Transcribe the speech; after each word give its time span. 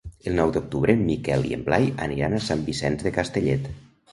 El 0.29 0.35
nou 0.37 0.53
d'octubre 0.53 0.95
en 0.99 1.03
Miquel 1.09 1.45
i 1.49 1.53
en 1.57 1.65
Blai 1.67 1.85
aniran 2.07 2.35
a 2.39 2.43
Sant 2.49 2.65
Vicenç 2.71 3.07
de 3.11 3.13
Castellet. 3.19 3.71